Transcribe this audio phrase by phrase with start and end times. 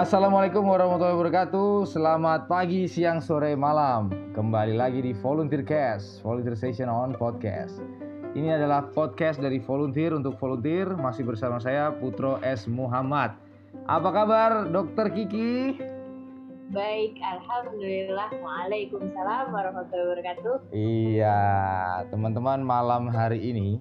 [0.00, 1.84] Assalamualaikum warahmatullahi wabarakatuh.
[1.84, 4.08] Selamat pagi, siang, sore, malam.
[4.32, 7.84] Kembali lagi di Volunteer Cast, Volunteer Station on Podcast.
[8.32, 10.88] Ini adalah podcast dari volunteer untuk volunteer.
[10.96, 13.36] Masih bersama saya Putro S Muhammad.
[13.92, 15.76] Apa kabar, Dokter Kiki?
[16.72, 18.32] Baik, Alhamdulillah.
[18.40, 20.54] Waalaikumsalam warahmatullahi wabarakatuh.
[20.72, 21.44] Iya,
[22.08, 23.76] teman-teman malam hari ini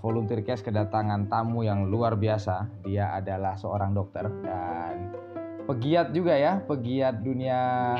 [0.00, 2.84] Volunteer Cast kedatangan tamu yang luar biasa.
[2.84, 5.12] Dia adalah seorang dokter dan
[5.64, 7.94] pegiat juga ya, pegiat dunia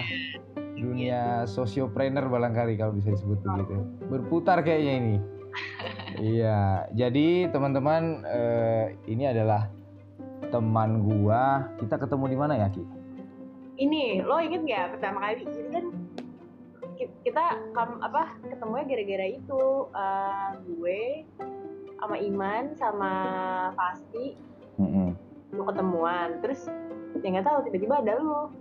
[0.74, 3.74] dunia sosiopreneur barangkali kalau bisa disebut begitu.
[4.12, 5.16] Berputar kayaknya ini.
[6.34, 9.70] iya, jadi teman-teman uh, ini adalah
[10.52, 11.70] teman gua.
[11.80, 13.04] Kita ketemu di mana ya, Ki?
[13.78, 15.86] ini lo inget nggak pertama kali jadi kan
[17.26, 21.26] kita kam, apa ketemunya gara-gara itu uh, gue
[22.04, 23.12] sama Iman sama
[23.72, 24.36] Pasti
[24.76, 25.08] mm -hmm.
[25.56, 26.68] lo ketemuan terus
[27.24, 28.52] ya nggak tahu tiba-tiba ada lo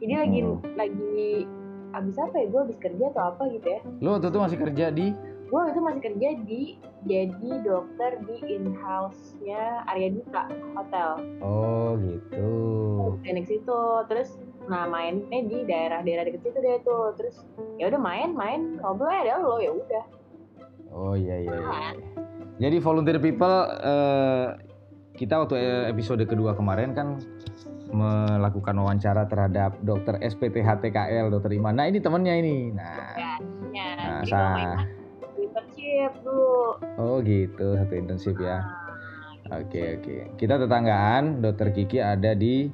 [0.00, 0.56] jadi lagi mm.
[0.80, 1.28] lagi
[1.90, 4.86] abis apa ya gue abis kerja atau apa gitu ya lo waktu itu masih kerja
[4.94, 5.06] di
[5.50, 6.62] gue itu masih kerja di
[7.10, 10.46] jadi dokter di in house-nya Arya Dita
[10.78, 11.10] Hotel.
[11.42, 12.46] Oh gitu.
[13.26, 14.38] Klinik situ, terus
[14.70, 17.42] nah mainnya di daerah-daerah deket situ deh tuh, terus
[17.82, 20.04] ya udah main-main ngobrol ada lo ya udah.
[20.94, 21.50] Oh iya iya.
[21.50, 21.66] iya.
[21.66, 22.29] Nah.
[22.60, 24.52] Jadi volunteer people uh,
[25.16, 25.56] kita waktu
[25.88, 27.16] episode kedua kemarin kan
[27.90, 31.80] melakukan wawancara terhadap dokter SPT HTKL dokter Iman.
[31.80, 32.70] Nah ini temennya ini.
[32.70, 33.32] Nah, ya,
[33.72, 33.88] ya.
[33.96, 34.86] nah saya
[35.40, 36.78] internship dulu.
[37.00, 38.62] Oh gitu, satu internship ya.
[39.50, 40.16] Ah, oke oke.
[40.38, 42.70] Kita tetanggaan, Dokter Kiki ada di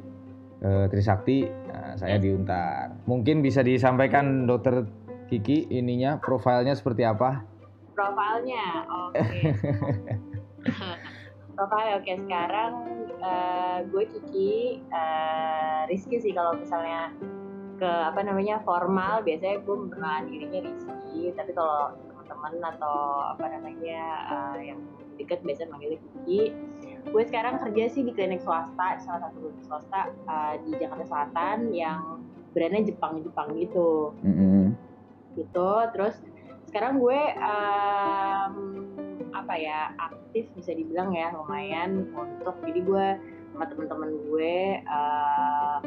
[0.60, 2.92] uh, Trisakti, nah, saya di Untar.
[3.08, 4.84] Mungkin bisa disampaikan Dokter
[5.32, 7.55] Kiki ininya profilnya seperti apa?
[7.96, 9.16] Profilnya, oke.
[9.16, 9.42] Okay.
[11.56, 12.16] Profil oke okay.
[12.20, 12.72] sekarang
[13.24, 17.08] uh, gue Kiki, uh, Rizky sih kalau misalnya
[17.80, 21.96] ke apa namanya formal biasanya gue memperkenalkan dirinya Rizky tapi kalau
[22.26, 24.80] teman atau apa namanya uh, yang
[25.16, 26.52] dekat biasa manggilnya Kiki
[27.08, 31.72] gue sekarang kerja sih di klinik swasta salah satu klinik swasta uh, di Jakarta Selatan
[31.72, 32.20] yang
[32.52, 34.76] brandnya Jepang Jepang gitu mm-hmm.
[35.40, 36.20] gitu terus
[36.70, 38.52] sekarang gue um,
[39.36, 43.06] apa ya aktif bisa dibilang ya lumayan untuk jadi gue
[43.52, 44.54] sama teman-teman gue
[44.84, 45.78] uh,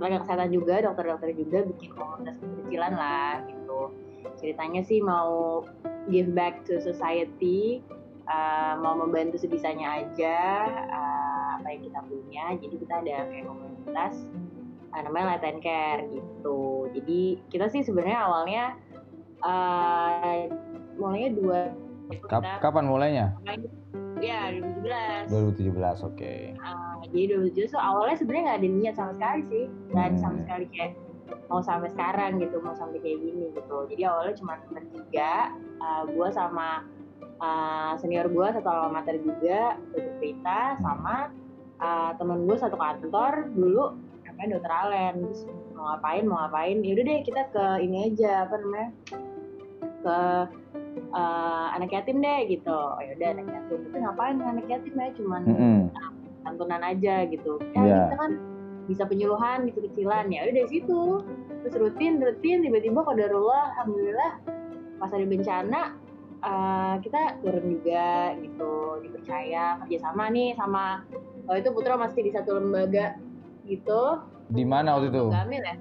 [0.00, 3.92] tenaga kesehatan juga dokter-dokter juga bikin komunitas kecil-kecilan lah gitu.
[4.40, 5.60] Ceritanya sih mau
[6.08, 7.84] give back to society
[8.30, 10.38] uh, mau membantu sebisanya aja
[10.88, 12.44] uh, apa yang kita punya.
[12.56, 14.14] Jadi kita ada kayak komunitas
[14.96, 16.88] uh, namanya Let and Care gitu.
[16.96, 17.20] Jadi
[17.52, 18.64] kita sih sebenarnya awalnya
[19.44, 20.48] uh,
[21.00, 21.60] mulainya dua
[22.26, 23.26] Kap kapan mulainya?
[24.18, 24.50] Ya
[25.30, 25.30] 2017.
[25.30, 26.18] 2017 oke.
[26.18, 26.58] Okay.
[26.58, 29.64] Uh, jadi 2017 so awalnya sebenarnya nggak ada niat sama sekali sih,
[29.94, 30.42] nggak ada sama hmm.
[30.42, 30.92] sekali kayak
[31.46, 36.28] mau sampai sekarang gitu mau sampai kayak gini gitu jadi awalnya cuma bertiga uh, gue
[36.34, 36.86] sama
[37.38, 41.30] uh, senior gue satu alma mater juga dokter Prita sama
[41.78, 43.94] uh, temen gue satu kantor dulu
[44.26, 45.40] namanya dokter Alen terus
[45.74, 48.90] mau ngapain mau ngapain yaudah deh kita ke ini aja apa namanya
[50.00, 50.18] ke
[51.12, 52.72] uh, anak yatim deh gitu.
[52.72, 53.78] Oh yaudah anak yatim.
[53.88, 55.08] Tapi ngapain anak yatim ya?
[55.16, 55.78] Cuman mm -hmm.
[56.44, 57.60] santunan aja gitu.
[57.76, 58.04] Ya yeah.
[58.08, 58.32] kita kan.
[58.88, 60.32] Bisa penyuluhan gitu kecilan.
[60.34, 61.22] Ya udah dari situ.
[61.62, 64.32] Terus rutin rutin tiba-tiba kodarullah alhamdulillah
[64.98, 65.94] pas ada bencana
[66.42, 68.72] uh, kita turun juga gitu.
[69.04, 71.04] Dipercaya kerjasama nih sama
[71.46, 73.14] waktu itu Putra masih di satu lembaga
[73.68, 74.24] gitu.
[74.50, 75.22] Di mana waktu itu?
[75.30, 75.76] Lembaga Amil ya?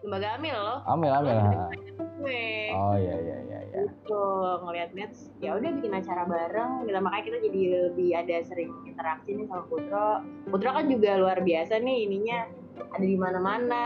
[0.00, 0.78] Lembaga Amil loh.
[0.88, 1.36] Amil Amil.
[1.36, 3.80] Oh iya iya iya ya.
[3.84, 4.24] gitu
[4.64, 5.12] ngeliat-liat
[5.44, 6.98] ya udah bikin acara bareng gitu.
[6.98, 7.60] Makanya kita jadi
[7.90, 10.24] lebih ada sering interaksi nih sama Putro.
[10.48, 12.40] Putro kan juga luar biasa nih ininya.
[12.76, 13.84] Ada di mana-mana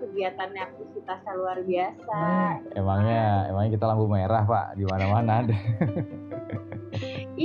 [0.00, 2.20] kegiatannya aktivitasnya luar biasa.
[2.20, 5.44] Hmm, emangnya emangnya kita lampu merah pak di mana-mana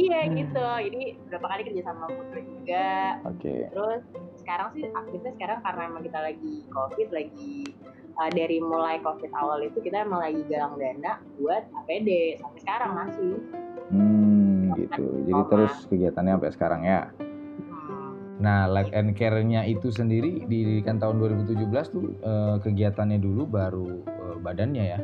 [0.03, 0.63] iya gitu.
[0.63, 3.19] Jadi berapa kali kerja sama Putro juga.
[3.27, 3.47] Oke.
[3.47, 3.59] Okay.
[3.71, 4.03] terus
[4.47, 7.75] sekarang sih aktifnya sekarang karena emang kita lagi covid lagi
[8.17, 12.91] uh, dari mulai covid awal itu kita emang lagi galang dana buat APD sampai sekarang
[12.97, 13.33] masih.
[13.87, 15.05] Hmm, gitu.
[15.29, 17.01] Jadi terus kegiatannya sampai sekarang ya.
[17.15, 18.11] Hmm.
[18.37, 24.35] Nah, like and care-nya itu sendiri didirikan tahun 2017 tuh uh, kegiatannya dulu baru uh,
[24.41, 24.99] badannya ya.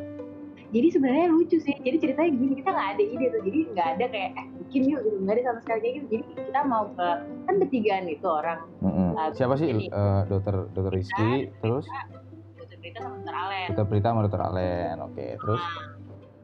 [0.74, 1.76] Jadi sebenarnya lucu sih.
[1.86, 3.40] Jadi ceritanya gini, kita nggak ada ide tuh.
[3.46, 5.16] Jadi nggak ada kayak eh bikin yuk gitu.
[5.22, 6.06] Nggak ada sama sekali kayak gitu.
[6.10, 7.08] Jadi kita mau ke
[7.46, 8.60] kan bertigaan itu orang.
[8.82, 9.08] Mm -hmm.
[9.14, 11.86] uh, Siapa sih uh, dokter dokter Rizky terus?
[11.86, 12.23] Kita,
[12.84, 13.68] Prita sama Dokter Alen.
[13.72, 15.14] Dokter Prita sama Dokter Alen, oke.
[15.16, 15.30] Okay.
[15.40, 15.62] Terus?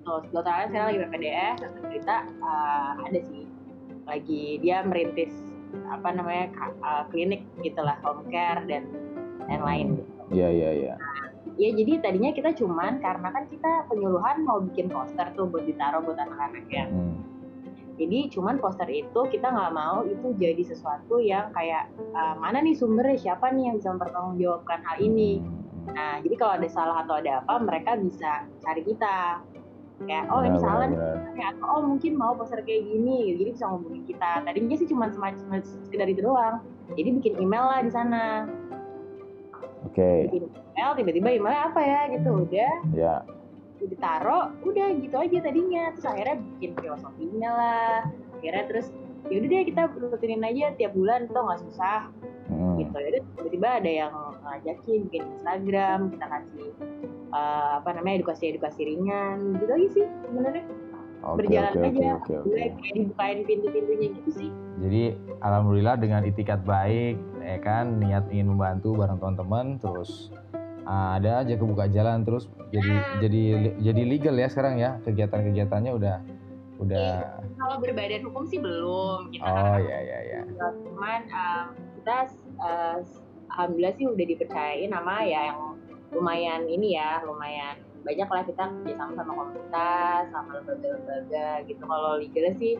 [0.08, 3.44] Nah, terus Alen sekarang lagi PPDS, Dokter Prita uh, ada sih
[4.08, 5.36] lagi dia merintis
[5.92, 6.48] apa namanya
[6.80, 8.88] uh, klinik gitulah home care dan
[9.52, 10.12] yang lain gitu.
[10.32, 10.94] Iya iya iya.
[11.60, 16.00] Ya jadi tadinya kita cuman karena kan kita penyuluhan mau bikin poster tuh buat ditaruh
[16.00, 16.88] buat anak-anak ya.
[16.88, 17.20] Hmm.
[18.00, 22.72] Jadi cuman poster itu kita nggak mau itu jadi sesuatu yang kayak uh, mana nih
[22.72, 25.44] sumbernya siapa nih yang bisa mempertanggungjawabkan hal ini.
[25.90, 29.40] Nah jadi kalau ada salah atau ada apa mereka bisa cari kita.
[30.00, 30.96] Kayak oh ini salah nih
[31.36, 34.40] atau oh mungkin mau poster kayak gini jadi bisa ngubungin kita.
[34.42, 36.64] Tadinya sih cuma semacam sekedar itu doang.
[36.96, 38.48] Jadi bikin email lah di sana.
[39.84, 40.28] Oke.
[40.28, 43.14] Bikin email tiba-tiba emailnya apa ya gitu udah Ya.
[43.80, 47.96] ditaruh udah gitu aja tadinya terus akhirnya bikin filosofinya lah
[48.36, 48.92] akhirnya terus
[49.32, 52.12] yaudah deh kita rutinin aja tiap bulan tuh nggak susah
[52.50, 52.76] Hmm.
[52.76, 54.12] gitu jadi tiba-tiba ada yang
[54.50, 56.68] ngajakin bikin Instagram kita kasih
[57.30, 60.64] eh, apa namanya edukasi edukasi ringan gitu aja sih sebenarnya.
[61.20, 62.48] Oke berjalan oke aja oke oke.
[62.48, 64.50] Udah kayak dibukain pintu-pintunya gitu sih.
[64.80, 65.02] Jadi
[65.44, 70.32] alhamdulillah dengan itikat baik, ya kan, niat ingin membantu bareng teman-teman, terus
[70.88, 72.92] ah, ada aja kebuka jalan terus jadi
[73.22, 73.42] jadi
[73.78, 76.16] jadi legal ya sekarang ya kegiatan-kegiatannya udah
[76.80, 77.08] udah
[77.60, 81.64] kalau berbadan hukum sih belum kita oh ya ya ya cuman um,
[82.00, 82.16] kita
[82.56, 82.98] uh,
[83.50, 85.60] alhamdulillah sih udah dipercayain nama ya yang
[86.10, 91.82] lumayan ini ya lumayan banyak lah kita kerjasama sama komunitas sama lembaga-lembaga gitu.
[91.84, 92.74] Kalau legal sih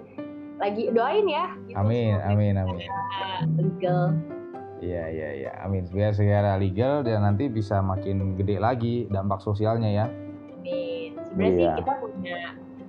[0.57, 2.89] lagi doain ya gitu, amin amin amin.
[3.57, 4.13] legal.
[4.81, 5.51] Iya iya iya.
[5.61, 5.85] Amin.
[5.93, 10.07] Biar segera legal dan nanti bisa makin gede lagi dampak sosialnya ya.
[10.57, 11.21] Amin.
[11.29, 11.75] Sebenarnya sih Iya.
[11.85, 12.39] kita punya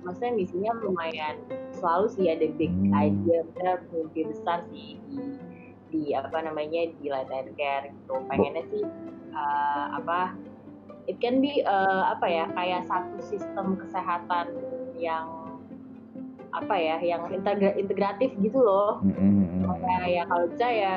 [0.02, 1.34] maksudnya misinya lumayan
[1.70, 2.96] selalu sih ada big Hmm.
[2.96, 5.20] idea kita mimpi besar sih di
[5.92, 8.14] di apa namanya di and care gitu.
[8.26, 8.82] Pengennya sih
[9.36, 10.32] uh, apa
[11.04, 14.56] it can be uh, apa ya kayak satu sistem kesehatan
[14.96, 15.28] yang
[16.52, 19.04] apa ya yang integra- integratif gitu loh.
[19.04, 19.76] Mm, mm, mm, mm.
[19.84, 20.96] kayak ya kalau bisa ya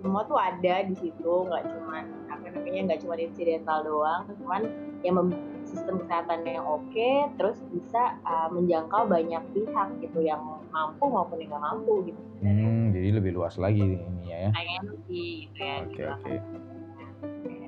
[0.00, 1.32] semua tuh ada di situ.
[1.44, 4.24] Nggak cuman apa namanya nggak cuma insidental doang.
[4.40, 4.62] Cuman
[5.04, 10.40] yang mem- sistem kesehatan yang oke terus bisa uh, menjangkau banyak pihak gitu yang
[10.72, 12.22] mampu maupun yang nggak mampu gitu
[12.88, 14.50] Hmm, jadi lebih luas lagi ini ya ya.
[14.56, 16.08] Pengen sih gitu ya oke gitu.
[16.08, 16.34] oke.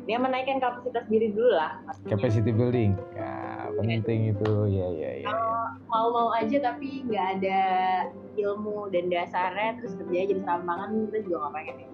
[0.08, 1.76] Dia menaikkan kapasitas diri dulu lah.
[1.84, 2.16] Pastinya.
[2.16, 2.96] capacity building.
[3.12, 4.50] Ya penting itu.
[4.72, 5.32] Ya ya ya
[5.90, 7.60] mau-mau aja tapi nggak ada
[8.38, 11.88] ilmu dan dasarnya terus kerja jadi serampangan kita juga nggak pengen ya.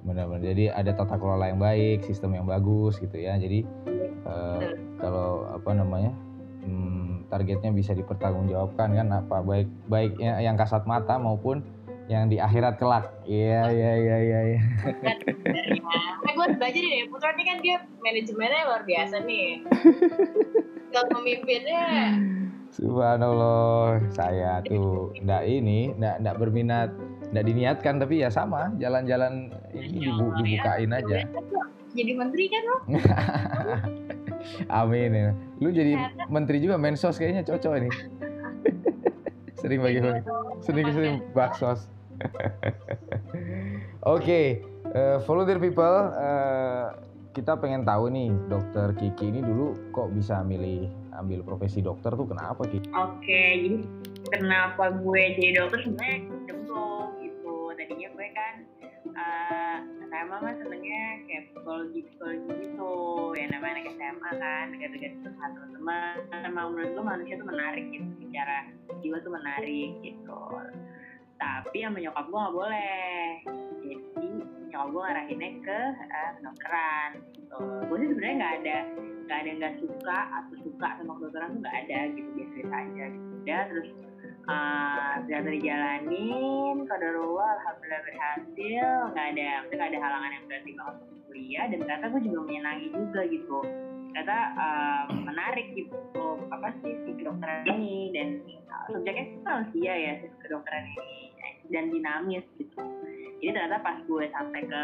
[0.00, 0.44] Benar-benar.
[0.48, 3.36] Jadi ada tata kelola yang baik sistem yang bagus gitu ya.
[3.36, 3.68] Jadi
[4.24, 4.60] eh,
[4.96, 6.16] kalau apa namanya
[6.64, 11.62] hmm, targetnya bisa dipertanggungjawabkan kan apa baik baik ya- yang kasat mata maupun
[12.10, 13.06] yang di akhirat kelak.
[13.22, 14.60] Iya iya iya iya iya.
[16.26, 19.62] Nah, gue belajar deh, Putra ini kan dia manajemennya luar biasa nih.
[20.90, 22.18] Kalau pemimpinnya,
[22.74, 24.02] subhanallah.
[24.10, 26.90] Saya tuh ndak ini ndak ndak berminat
[27.30, 31.22] ndak diniatkan tapi ya sama jalan-jalan ini dibu- dibukain aja.
[31.94, 32.76] Jadi menteri kan lo?
[34.82, 35.30] amin ya.
[35.60, 35.94] lu jadi
[36.26, 37.90] menteri juga mensos kayaknya cocok ini.
[39.62, 40.26] Sering bagi-bagi.
[40.64, 41.99] Sering-sering baksos
[44.14, 44.40] oke
[44.94, 46.86] eh, volunteer people eh,
[47.30, 52.26] kita pengen tahu nih dokter Kiki ini dulu kok bisa milih ambil profesi dokter tuh
[52.26, 53.78] kenapa Kiki Oke, jadi
[54.34, 56.26] kenapa gue jadi dokter sebenarnya
[57.22, 57.56] gitu.
[57.78, 58.54] Tadinya gue kan
[59.10, 59.78] eh
[60.10, 62.94] SMA mah senengnya kayak psikologi psikologi gitu.
[63.38, 66.14] Ya namanya anak SMA kan, dekat-dekat sama teman-teman.
[66.42, 68.56] Emang menurut gue manusia tuh menarik gitu, secara
[69.00, 70.42] jiwa tuh menarik gitu.
[71.40, 73.24] Tapi sama nyokap gue nggak boleh.
[73.80, 73.94] Jadi
[74.70, 77.10] nyokap gue ngarahinnya ke eh, kedokteran.
[77.32, 77.60] Gitu.
[77.88, 78.76] Gue sih sebenarnya nggak ada
[79.30, 83.04] nggak ada yang nggak suka atau suka sama kedokteran tuh nggak ada gitu biasa aja
[83.14, 83.88] gitu udah terus
[84.50, 91.20] uh, ternyata dijalanin kadarullah alhamdulillah berhasil nggak ada nggak ada halangan yang berarti banget untuk
[91.30, 93.58] kuliah dan ternyata gue juga menyenangi juga gitu
[94.10, 98.28] ternyata uh, menarik gitu apa sih si kedokteran ini dan
[98.66, 101.29] uh, subjeknya sih manusia ya si kedokteran ini
[101.70, 102.78] dan dinamis gitu.
[103.40, 104.82] Jadi ternyata pas gue sampai ke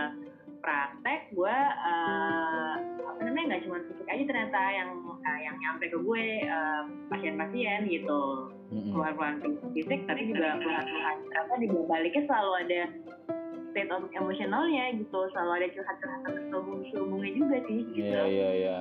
[0.64, 2.74] praktek gue uh,
[3.06, 7.86] apa namanya nggak cuma fisik aja ternyata yang uh, yang nyampe ke gue uh, pasien-pasien
[7.86, 8.22] gitu.
[8.66, 9.34] Keluhan-keluhan
[9.76, 12.80] fisik tapi juga keluhan-keluhan ternyata di baliknya selalu ada
[13.70, 15.18] state of emosionalnya gitu.
[15.30, 18.08] Selalu ada curhat-curhatan terselubung-selubungnya juga sih gitu.
[18.10, 18.78] Iya iya iya.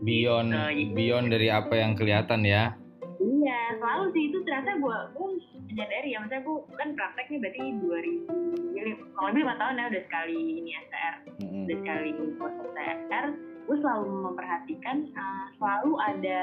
[0.00, 2.74] Beyond Gitu, jadi- beyond dari apa yang kelihatan ya.
[3.20, 3.60] Iya.
[3.76, 4.22] Selalu sih.
[4.32, 5.28] Itu ternyata gue gue
[5.70, 6.18] menyadari ya.
[6.24, 8.50] Maksudnya gue kan praktek nih berarti 2000
[8.80, 8.82] ya,
[9.14, 11.62] kalau lebih lima tahun ya udah sekali ini STR Mm-mm.
[11.68, 12.08] udah sekali
[12.40, 13.26] proses TR
[13.70, 16.42] gue selalu memperhatikan uh, selalu ada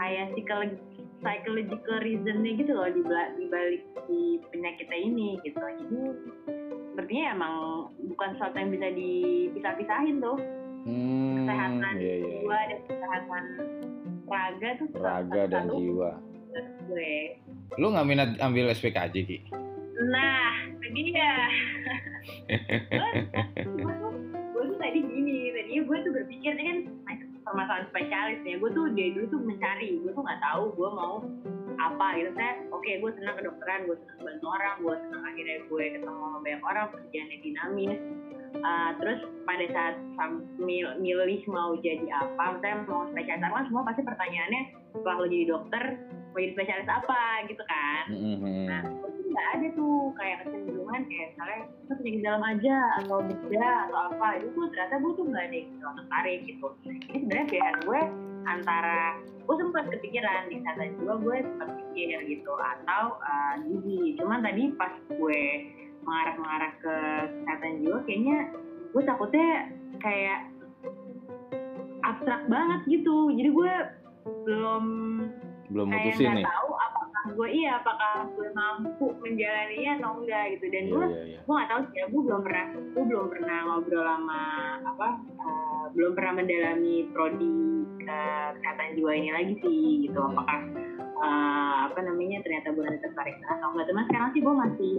[0.00, 0.80] kayak psikologi
[1.22, 3.02] psychological reasonnya gitu loh di
[3.46, 5.60] balik si penyakitnya ini gitu.
[5.60, 5.98] Jadi
[6.92, 7.54] sepertinya emang
[8.10, 10.38] bukan sesuatu yang bisa dipisah-pisahin tuh.
[10.82, 12.26] Hmm, kesehatan iya, iya.
[12.42, 13.44] jiwa dan kesehatan
[14.32, 16.10] raga tuh Raga dan selalu jiwa.
[16.88, 17.14] gue.
[17.80, 19.38] Lu nggak minat ambil SPKJ Ki?
[20.02, 20.50] nah
[20.82, 21.34] tadi ya
[23.62, 24.12] gue tuh
[24.50, 26.76] gue tuh tadi gini tadinya gue tuh berpikir kan
[27.42, 28.54] permasalahan spesialis ya.
[28.58, 31.14] Gue tuh dari dulu tuh mencari gue tuh nggak tahu gue mau
[31.78, 32.30] apa gitu.
[32.34, 36.38] Saya oke gue senang kedokteran gue senang bantu orang gue senang akhirnya gue ketemu sama
[36.42, 38.00] banyak orang pekerjaannya dinamis
[38.52, 39.94] Uh, terus pada saat
[40.60, 45.26] mil- milih mau jadi apa, saya mau spesialis apa, kan semua pasti pertanyaannya setelah lo
[45.26, 45.82] jadi dokter
[46.32, 48.04] mau jadi spesialis apa gitu kan.
[48.12, 48.66] Mhm.
[48.68, 48.82] Nah,
[49.32, 54.26] nggak ada tuh kayak kecenderungan kayak misalnya kita penyakit dalam aja atau bedah atau apa
[54.36, 56.66] itu tuh ternyata gue tuh nggak ada yang terlalu tertarik gitu.
[56.84, 58.00] Ini sebenarnya pilihan gue
[58.42, 59.00] antara
[59.42, 64.00] gue sempat kepikiran di kesehatan jiwa gue sempat pikir gitu atau uh, gizi.
[64.20, 65.42] Cuman tadi pas gue
[66.02, 66.94] mengarah-mengarah ke
[67.32, 68.38] kesehatan jiwa kayaknya
[68.92, 69.48] gue takutnya
[69.98, 70.40] kayak
[72.02, 73.30] abstrak banget gitu.
[73.30, 73.72] Jadi gue
[74.44, 74.84] belum
[75.72, 76.46] Belum kayak mutusin nggak nih.
[76.46, 77.00] tahu apakah
[77.32, 81.38] gue iya apakah gue mampu menjalaninya atau enggak gitu dan Iya, gue iya, iya.
[81.40, 84.40] gue nggak tahu sih ya gue belum pernah gue belum pernah ngobrol sama
[84.84, 87.56] apa eh, belum pernah mendalami prodi
[88.02, 90.34] eh, kesehatan jiwa ini lagi sih gitu Hmm.
[90.34, 90.60] apakah
[91.22, 94.94] eh, apa namanya ternyata gue tertarik atau enggak cuman sekarang sih gue masih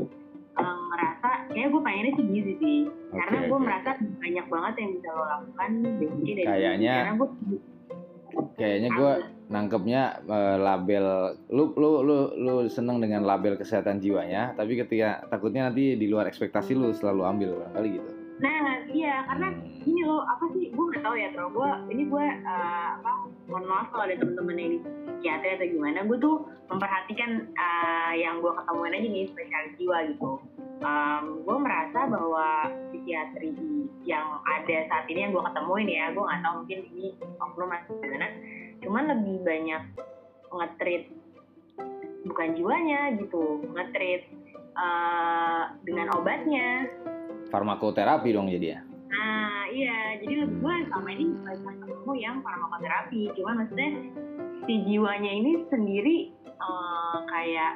[0.53, 2.77] eh, ngerasa kayak gue pengennya sih gizi sih
[3.10, 3.65] karena Oke, gue oke.
[3.65, 7.29] merasa banyak banget yang bisa lo lakukan basically dari Kayaknya- karena gue
[8.53, 9.12] Kayaknya gue
[9.48, 11.05] nangkepnya eh, label
[11.50, 16.25] lu lu lu lu seneng dengan label kesehatan jiwanya, tapi ketika takutnya nanti di luar
[16.25, 18.12] ekspektasi lu selalu ambil barangkali gitu.
[18.43, 19.55] Nah iya karena
[19.88, 23.12] ini loh apa sih gue nggak tahu ya terus gue ini gue eh, apa
[23.47, 24.79] mohon maaf kalau ada temen-temen yang di
[25.31, 30.31] atau gimana gue tuh memperhatikan eh, yang gue ketemuin aja nih spesialis jiwa gitu.
[31.47, 33.55] Gue merasa bahwa psikiatri
[34.03, 37.07] yang ada saat ini yang gue ketemuin ya gue nggak tahu mungkin ini
[37.39, 38.27] oknum atau gimana
[38.83, 39.83] cuman lebih banyak
[40.51, 41.03] ngetrit
[42.27, 44.27] bukan jiwanya gitu ngetrit
[44.75, 46.91] eh, dengan obatnya
[47.53, 48.79] Farmakoterapi dong jadi ya.
[49.13, 50.17] Nah, iya.
[50.17, 53.22] Jadi lebih gue selama ini banyak ketemu yang farmakoterapi.
[53.38, 53.89] Cuman maksudnya
[54.65, 56.17] si jiwanya ini sendiri
[56.50, 57.74] eh, kayak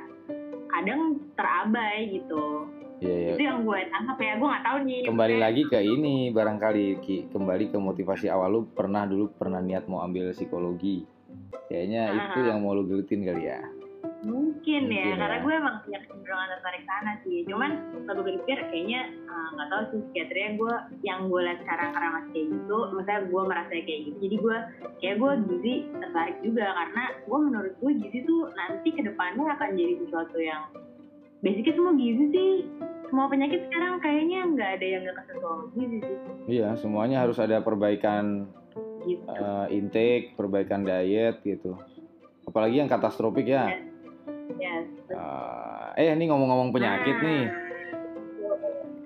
[0.68, 2.66] kadang terabai gitu.
[2.98, 3.32] Iya, iya.
[3.38, 4.34] Itu yang gue tangkap ya.
[4.42, 5.02] Gue nggak tahu nih.
[5.06, 9.62] Kembali maksudnya- lagi ke ini barangkali Ki, kembali ke motivasi awal lu pernah dulu pernah
[9.62, 11.06] niat mau ambil psikologi.
[11.70, 12.48] Kayaknya itu Ah.
[12.50, 13.62] yang mau lu gelutin kali ya.
[14.28, 15.44] Mungkin, ya, Mungkin karena ya.
[15.44, 17.38] gue emang punya kecenderungan tertarik sana sih.
[17.48, 17.72] Cuman
[18.04, 20.74] kalau gue pikir kayaknya eh, nggak tahu sih psikiatrinya gue
[21.08, 24.18] yang gue lihat sekarang karena masih kayak gitu, maksudnya gue merasa kayak gitu.
[24.20, 24.58] Jadi gue
[25.00, 29.70] kayak gue gizi tertarik juga karena gue menurut gue gizi tuh nanti ke depannya akan
[29.80, 30.62] jadi sesuatu yang
[31.40, 32.54] basicnya semua gizi sih.
[33.08, 36.18] Semua penyakit sekarang kayaknya nggak ada yang nggak kesentuh gizi sih.
[36.60, 38.52] Iya, semuanya harus ada perbaikan
[39.08, 39.24] Gitu.
[39.24, 41.80] eh, intake, perbaikan diet gitu.
[42.44, 43.87] Apalagi yang katastropik ya.
[44.56, 44.88] Yes.
[45.12, 47.44] Eh, eh ini ngomong-ngomong penyakit Nah, nih.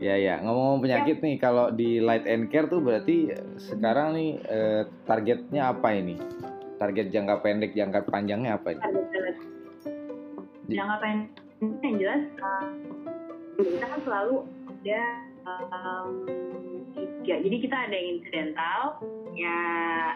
[0.01, 4.81] Ya ya, ngomong-ngomong penyakit nih, kalau di light and care tuh berarti sekarang nih eh,
[5.05, 6.17] targetnya apa ini?
[6.77, 8.81] Target jangka pendek, jangka panjangnya apa ini?
[10.71, 12.65] jangka pendek yang jelas uh,
[13.59, 14.35] kita kan selalu
[14.81, 15.03] ada
[15.45, 16.11] um,
[16.95, 18.81] tiga jadi kita ada yang incidental
[19.35, 19.59] ya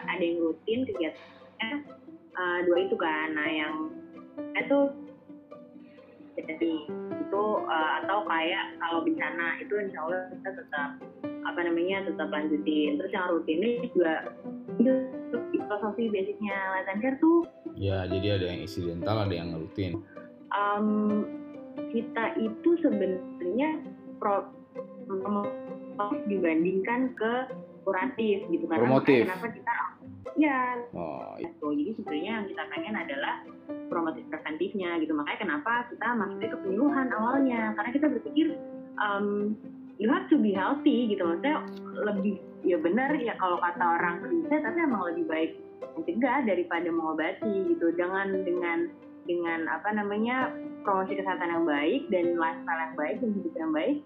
[0.08, 1.70] ada yang rutin kegiatannya
[2.34, 3.74] uh, dua itu kan nah yang
[4.56, 4.78] itu
[6.46, 6.72] jadi
[7.16, 10.88] itu uh, atau kayak kalau bencana itu insya Allah kita tetap
[11.46, 14.30] apa namanya tetap lanjutin terus yang rutin ini juga
[14.78, 14.92] itu
[15.52, 17.44] filosofi basicnya Latin Care tuh
[17.76, 20.00] Ya, jadi ada yang insidental, ada yang rutin.
[20.48, 21.28] um,
[21.92, 23.84] kita itu sebenarnya
[24.16, 24.48] pro
[26.24, 27.32] dibandingkan ke
[27.84, 29.22] kuratif gitu karena Promotif.
[29.28, 29.72] kenapa kita
[30.36, 31.72] ya Oh, gitu.
[31.72, 33.34] Jadi sebenarnya yang kita pengen adalah
[33.88, 35.12] promotif preventifnya gitu.
[35.16, 37.62] Makanya kenapa kita masuknya ke penyuluhan awalnya?
[37.76, 38.46] Karena kita berpikir
[39.00, 39.56] um,
[39.96, 41.24] you have to be healthy gitu.
[41.24, 41.64] Maksudnya
[42.04, 45.50] lebih ya benar ya kalau kata orang riset tapi emang lebih baik
[45.96, 47.92] mencegah daripada mengobati gitu.
[47.96, 48.78] Dengan dengan
[49.26, 50.54] dengan apa namanya
[50.86, 53.96] promosi kesehatan yang baik dan lifestyle yang baik dan hidup yang baik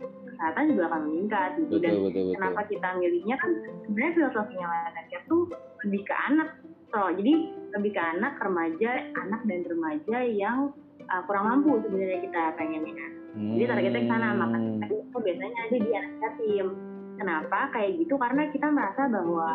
[0.40, 1.74] kesehatan juga akan meningkat gitu.
[1.76, 2.34] Dan betul betul betul.
[2.40, 3.50] kenapa kita milihnya kan
[3.84, 5.42] sebenarnya filosofinya Latin Care tuh
[5.84, 6.48] lebih ke anak
[6.88, 7.32] so jadi
[7.76, 10.58] lebih ke anak remaja anak dan remaja yang
[11.12, 13.08] uh, kurang mampu sebenarnya kita pengennya.
[13.30, 14.40] Jadi targetnya ke sana Hmm.
[14.40, 16.66] makanya itu biasanya ada di anak yatim
[17.20, 18.14] kenapa kayak gitu?
[18.16, 19.48] Karena kita merasa bahwa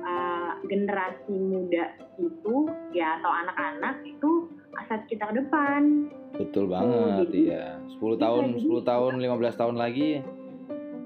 [0.00, 1.84] uh, generasi muda
[2.16, 2.56] itu
[2.96, 6.10] ya atau anak-anak itu aset kita ke depan.
[6.32, 7.66] Betul banget, jadi- iya.
[7.92, 10.08] 10 Iya, tahun, jadi- 10 tahun, 15 tahun lagi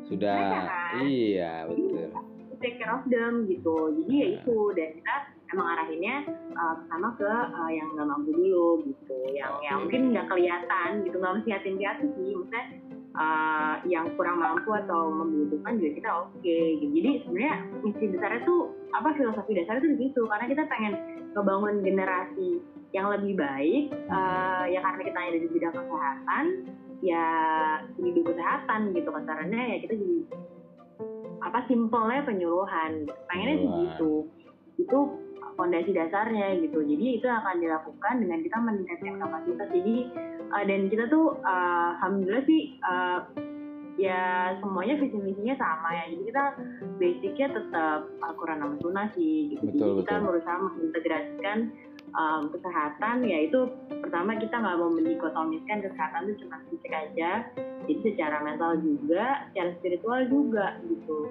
[0.05, 1.01] sudah kan?
[1.03, 2.13] iya, betul.
[2.61, 3.77] Take care of them gitu.
[3.93, 5.15] Jadi ya itu dan kita
[5.53, 6.17] emang arahinnya
[6.57, 9.19] uh, sama ke uh, yang nggak mampu dulu gitu.
[9.33, 9.83] Yang yang Oke.
[9.85, 12.31] mungkin nggak kelihatan gitu nggak mesti yatim piatu sih.
[12.33, 12.65] Maksudnya
[13.15, 16.87] uh, yang kurang mampu atau membutuhkan juga kita oke gitu.
[17.01, 18.61] Jadi sebenarnya misi besarnya tuh
[18.95, 20.23] apa filosofi dasarnya tuh di situ.
[20.27, 20.95] Karena kita pengen
[21.35, 22.51] ngebangun generasi
[22.95, 26.45] yang lebih baik uh, ya karena kita ada di bidang kesehatan
[27.03, 27.27] ya
[27.99, 29.09] hidup kesehatan gitu.
[29.11, 30.19] Kasarannya ya kita jadi
[31.43, 32.93] apa simpelnya penyuluhan.
[33.31, 34.13] Pengennya sih gitu.
[34.75, 34.99] Itu
[35.55, 36.83] fondasi dasarnya gitu.
[36.83, 39.69] Jadi itu akan dilakukan dengan kita meningkatkan kapasitas.
[39.71, 39.97] Jadi
[40.55, 43.21] uh, dan kita tuh uh, alhamdulillah sih uh,
[43.99, 46.05] ya semuanya visi misinya sama ya.
[46.15, 46.45] Jadi kita
[46.99, 49.65] basicnya tetap Al-Quran sama Sunnah sih gitu.
[49.71, 50.27] Betul, jadi kita betul.
[50.31, 51.59] berusaha mengintegrasikan
[52.15, 53.17] um, kesehatan.
[53.27, 53.59] Yaitu
[54.03, 57.31] pertama kita nggak mau mendikotomiskan kesehatan itu cuma fisik aja.
[57.85, 61.31] Jadi secara mental juga secara spiritual juga gitu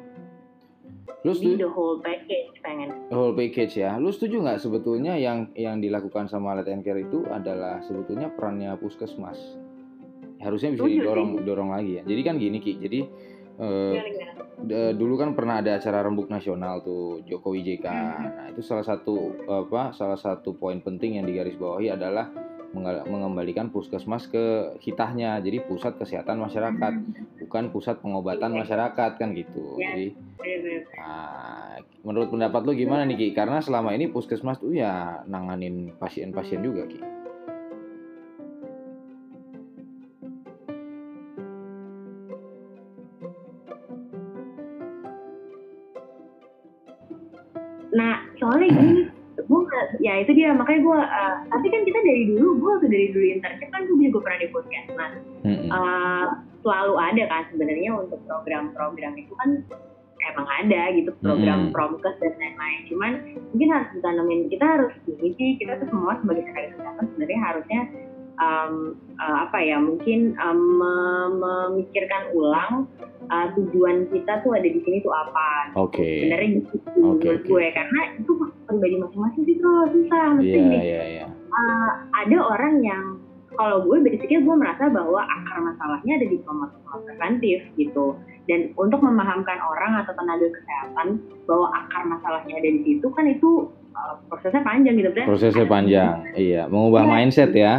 [1.24, 3.96] Lu setuju the whole package pengen whole package ya.
[4.00, 8.76] Lu setuju nggak sebetulnya yang yang dilakukan sama Let and Care itu adalah sebetulnya perannya
[8.80, 9.40] puskesmas?
[10.40, 11.44] Harusnya bisa Setuju didorong sih.
[11.48, 12.04] dorong lagi ya.
[12.04, 13.00] Jadi kan gini Ki, jadi
[13.54, 14.32] Gimana, gimana?
[14.66, 17.86] d- dulu kan pernah ada acara rembuk nasional tuh Jokowi JK.
[17.86, 22.34] Nah, itu salah satu apa salah satu poin penting yang digarisbawahi adalah
[23.06, 25.38] mengembalikan puskesmas ke hitahnya.
[25.38, 26.94] Jadi pusat kesehatan masyarakat,
[27.46, 29.78] bukan pusat pengobatan masyarakat kan gitu.
[29.78, 29.94] Ya.
[29.94, 30.08] Jadi.
[31.04, 31.76] Nah,
[32.08, 33.28] menurut pendapat lu gimana nih Ki?
[33.36, 37.00] Karena selama ini puskesmas tuh ya nanganin pasien-pasien juga Ki.
[47.94, 49.06] Nah, soalnya gini,
[49.38, 49.62] gue
[50.02, 53.26] ya itu dia makanya gue, uh, tapi kan kita dari dulu, gue waktu dari dulu
[53.38, 54.90] internship kan gue juga pernah di podcast.
[54.98, 55.12] Nah,
[55.46, 55.70] Mm-mm.
[55.70, 56.28] uh,
[56.66, 59.62] selalu ada kan sebenarnya untuk program-program itu kan
[60.30, 61.72] emang ada gitu program Hmm.
[61.72, 62.80] promkes dan lain-lain.
[62.88, 63.12] Cuman
[63.52, 67.82] mungkin harus ditanemin kita harus ini sih kita tuh semua sebagai tenaga kesehatan sebenarnya harusnya
[68.36, 68.74] um,
[69.18, 72.74] uh, apa ya mungkin um, me- memikirkan ulang
[73.28, 76.02] uh, tujuan kita tuh ada di sini tuh apa Oke.
[76.26, 77.50] sebenarnya gitu Oke, menurut oke.
[77.50, 78.32] gue karena itu
[78.66, 81.26] pribadi masing-masing sih terus susah mesti Iya, nih iya, iya.
[81.30, 83.04] uh, ada orang yang
[83.54, 89.00] kalau gue basicnya gue merasa bahwa akar masalahnya ada di promosi preventif gitu dan untuk
[89.00, 91.08] memahamkan orang atau tenaga kesehatan
[91.46, 96.28] bahwa akar masalahnya ada di situ kan itu uh, prosesnya panjang gitu kan Prosesnya panjang.
[96.34, 97.12] Iya, mengubah Iya.
[97.12, 97.74] mindset ya.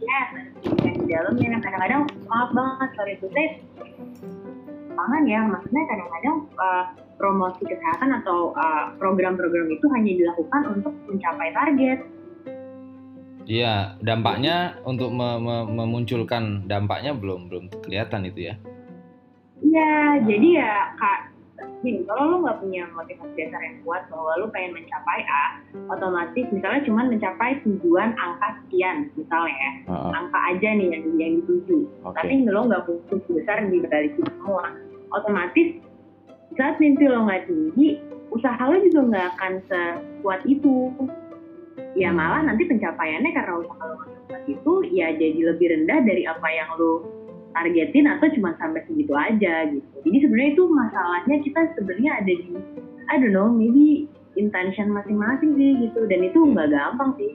[0.00, 0.20] ya
[0.60, 3.58] di dalamnya kadang-kadang maaf banget sorry to say
[4.90, 6.84] pangan ya maksudnya kadang-kadang uh,
[7.16, 11.98] promosi kesehatan atau uh, program-program itu hanya dilakukan untuk mencapai target
[13.50, 18.54] Iya, dampaknya untuk me- me- memunculkan dampaknya belum belum kelihatan itu ya.
[19.60, 21.20] Iya, jadi ya kak,
[21.84, 25.44] gini, kalau lo nggak punya motivasi dasar yang kuat bahwa lo pengen mencapai A,
[25.92, 31.32] otomatis misalnya cuma mencapai tujuan angka sekian, misalnya ya, Heeh, angka aja nih yang yang
[31.44, 31.84] dituju.
[32.08, 32.16] Oke.
[32.16, 34.64] Tapi lo nggak visi besar di balik itu semua,
[35.12, 35.68] otomatis
[36.56, 38.00] saat mimpi lo nggak tinggi,
[38.32, 40.92] usaha lo juga nggak akan sekuat itu.
[41.98, 42.18] Ya Hmm.
[42.22, 46.48] malah nanti pencapaiannya karena usaha lo nggak sekuat itu, ya jadi lebih rendah dari apa
[46.48, 47.04] yang lo
[47.50, 49.86] targetin atau cuma sampai segitu aja gitu.
[50.06, 52.48] Jadi sebenarnya itu masalahnya kita sebenarnya ada di
[53.10, 54.06] I don't know, maybe
[54.38, 57.34] intention masing-masing sih gitu dan itu nggak gampang sih.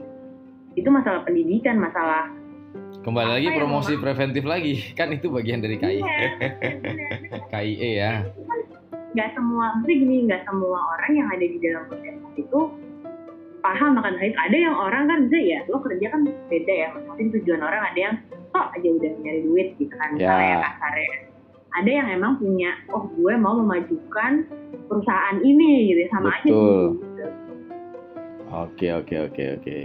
[0.75, 2.31] Itu masalah pendidikan, masalah
[3.05, 7.41] Kembali lagi promosi mau- preventif lagi, kan itu bagian dari KI, Iya, bener-bener.
[7.53, 8.13] KIE ya.
[9.13, 12.59] nggak semua, mesti gini, nggak semua orang yang ada di dalam puskesmas itu
[13.61, 14.39] paham akan hal itu.
[14.41, 17.99] Ada yang orang kan bisa ya, lo kerja kan beda ya, mungkin tujuan orang ada
[17.99, 18.15] yang
[18.55, 20.55] kok aja udah nyari duit gitu kan, misalnya Ya.
[20.55, 21.09] ya kasarnya.
[21.75, 24.47] Ada yang emang punya, oh gue mau memajukan
[24.87, 26.79] perusahaan ini gitu, sama aja Betul.
[27.03, 27.25] gitu.
[28.55, 29.79] Oke, oke, oke, oke.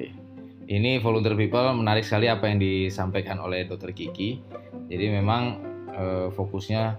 [0.71, 3.91] Ini volunteer people menarik sekali apa yang disampaikan oleh Dr.
[3.91, 4.39] Kiki.
[4.87, 5.59] Jadi memang
[5.91, 6.95] eh, fokusnya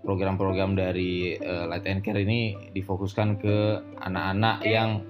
[0.00, 3.56] program-program dari eh, Light and Care ini difokuskan ke
[4.00, 5.04] anak-anak yang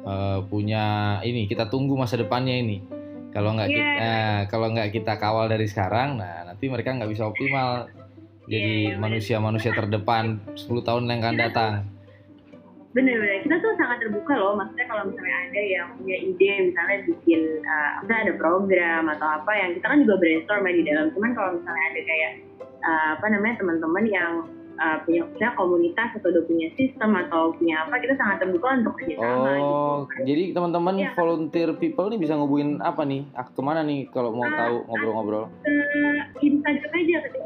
[0.00, 0.84] eh, punya
[1.20, 2.80] ini kita tunggu masa depannya ini.
[3.30, 3.78] Kalau nggak Iya.
[3.78, 8.50] kita eh, kalau nggak kita kawal dari sekarang, nah nanti mereka nggak bisa optimal Iya,
[8.50, 11.72] jadi iya, manusia-manusia terdepan 10 tahun yang akan datang.
[12.90, 14.58] Bener-bener, kita tuh sangat terbuka loh.
[14.58, 19.52] Maksudnya kalau misalnya ada yang punya ide, misalnya bikin, uh, misalnya ada program atau apa
[19.54, 21.06] yang kita kan juga brainstorm ya di dalam.
[21.14, 22.32] Cuman kalau misalnya ada kayak
[22.82, 24.32] uh, apa namanya teman-teman yang
[24.80, 28.94] uh, punya misalnya komunitas atau udah punya sistem atau punya apa kita sangat terbuka untuk
[28.96, 29.62] kerjasama gitu.
[29.62, 31.10] Oh, jadi teman-teman Iya.
[31.14, 33.28] volunteer people nih bisa ngubungin apa nih?
[33.32, 35.44] Ah, ke mana nih kalau mau Ah, tahu ngobrol-ngobrol?
[35.60, 35.76] ke
[36.42, 37.44] Instagram aja ketika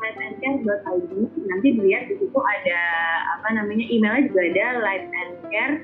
[0.00, 1.12] lightandcare.id
[1.46, 2.80] nanti dilihat di situ ada
[3.36, 5.74] apa namanya emailnya juga ada lightandcare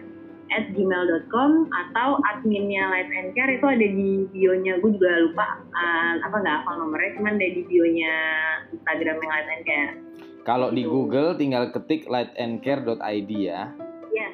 [0.46, 6.22] at gmail.com atau adminnya Light and Care itu ada di bio-nya gue juga lupa uh,
[6.22, 8.14] apa nggak hafal nomornya cuman ada di bio-nya
[8.70, 9.92] Instagram yang Light and Care
[10.46, 10.94] Kalau di Gitu.
[10.94, 13.74] Google tinggal ketik lightandcare.id ya.
[14.14, 14.28] Iya.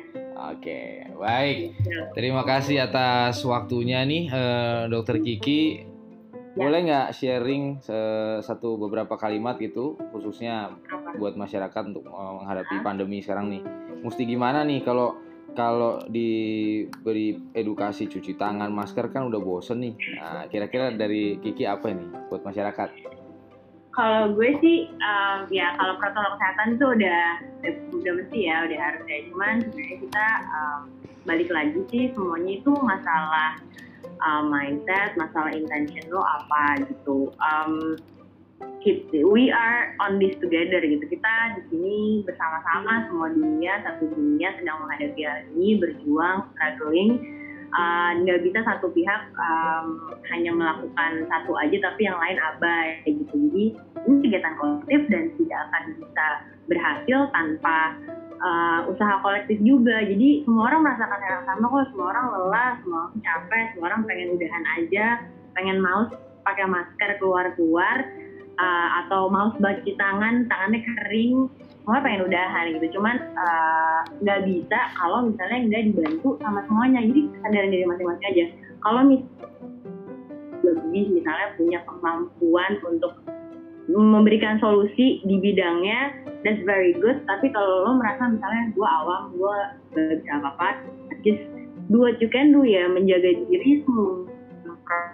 [0.52, 1.72] Oke, baik.
[1.80, 2.12] Ya.
[2.12, 5.80] Terima kasih atas waktunya nih, eh, Dokter Kiki.
[5.80, 5.88] Ya.
[6.52, 10.76] Boleh nggak sharing se- satu beberapa kalimat gitu, khususnya
[11.16, 13.62] buat masyarakat untuk eh, menghadapi pandemi sekarang nih.
[14.04, 15.16] Mesti gimana nih kalau
[15.52, 19.94] kalau diberi edukasi cuci tangan, masker kan udah bosen nih.
[20.16, 22.88] Nah, kira-kira dari Kiki apa nih buat masyarakat?
[23.92, 27.22] Kalau gue sih um, ya kalau protokol kesehatan itu udah
[27.60, 29.18] udah, udah mesti ya udah harus ya.
[29.28, 30.80] Cuman sebenarnya kita um,
[31.28, 33.50] balik lagi sih semuanya itu masalah
[34.24, 37.30] um, mindset masalah intention lo apa gitu.
[37.38, 38.00] Um,
[39.30, 41.02] we are on this together gitu.
[41.06, 47.41] Kita di sini bersama-sama semua dunia satu dunia sedang menghadapi hal ini berjuang struggling
[47.72, 53.32] Uh, nggak bisa satu pihak um, hanya melakukan satu aja tapi yang lain abai gitu.
[53.32, 53.64] Jadi
[54.04, 56.26] ini kegiatan kolektif dan tidak akan bisa
[56.68, 57.96] berhasil tanpa
[58.44, 60.04] uh, usaha kolektif juga.
[60.04, 61.88] Jadi semua orang merasakan hal yang sama kok.
[61.96, 65.06] Semua orang lelah semua orang capek semua orang pengen udahan aja
[65.56, 67.96] pengen mouse pakai masker keluar keluar
[68.58, 71.48] uh, atau mouse cuci tangan tangannya kering.
[71.82, 72.86] Semua pengen udahan gitu.
[72.98, 77.00] Cuman uh, nggak bisa kalau misalnya nggak dibantu sama semuanya.
[77.02, 78.44] Jadi kesadaran diri masing-masing aja.
[78.82, 79.22] Kalau mis
[80.62, 83.18] lebih misalnya punya kemampuan untuk
[83.90, 86.14] memberikan solusi di bidangnya
[86.46, 87.18] that's very good.
[87.26, 89.56] Tapi kalau lo merasa misalnya gue awam gue
[89.92, 90.68] gak bisa apa-apa
[91.26, 91.42] just
[91.90, 94.31] do what you can do ya menjaga diri semua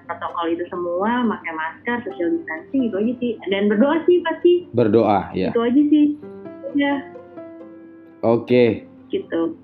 [0.06, 3.32] protokol itu semua pakai masker social distancing itu aja sih.
[3.50, 4.52] Dan berdoa sih pasti.
[4.72, 5.50] Berdoa ya.
[5.50, 6.06] itu aja sih.
[6.76, 6.94] Ya
[8.26, 8.82] Oke,
[9.14, 9.54] gitu.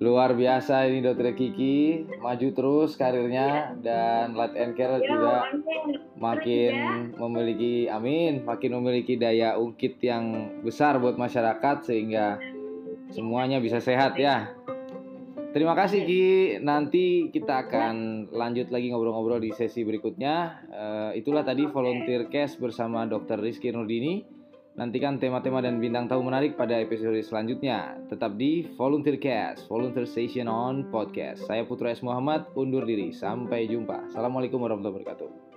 [0.00, 5.98] Luar biasa ini Dokter Kiki, maju terus karirnya dan Light and Care ya juga makanya
[6.16, 6.72] makin
[7.18, 12.38] memiliki amin makin memiliki daya ungkit yang besar buat masyarakat sehingga
[13.12, 14.54] semuanya bisa sehat ya
[15.52, 16.24] terima kasih Ki.
[16.60, 20.34] Nanti kita akan lanjut lagi ngobrol-ngobrol di sesi berikutnya.
[20.68, 23.40] Eh, itulah tadi volunteer cast bersama Dr.
[23.40, 24.38] Rizky Nurdini.
[24.78, 27.98] Nantikan tema-tema dan bintang tamu menarik pada episode selanjutnya.
[28.06, 31.42] Tetap di volunteer cast volunteer station on podcast.
[31.50, 32.00] Saya Putra S.
[32.06, 33.10] Muhammad undur diri.
[33.10, 34.06] Sampai jumpa.
[34.06, 35.47] Assalamualaikum warahmatullahi wabarakatuh